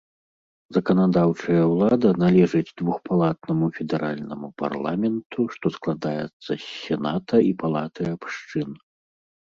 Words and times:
Заканадаўчая 0.75 1.63
ўлада 1.71 2.09
належыць 2.23 2.73
двухпалатнаму 2.81 3.65
федэральнаму 3.77 4.47
парламенту, 4.65 5.45
што 5.57 5.67
складаецца 5.79 6.29
з 6.49 6.61
сената 6.83 7.35
і 7.51 7.53
палаты 7.65 8.01
абшчын. 8.15 8.69